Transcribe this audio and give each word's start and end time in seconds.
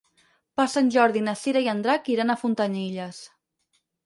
Per 0.59 0.63
Sant 0.75 0.87
Jordi 0.95 1.21
na 1.25 1.35
Cira 1.41 1.61
i 1.67 1.69
en 1.75 1.83
Drac 1.89 2.09
iran 2.15 2.35
a 2.35 2.37
Fontanilles. 2.45 3.23